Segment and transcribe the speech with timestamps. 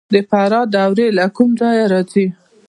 [0.13, 2.25] د فراه دوړې له کوم ځای راځي؟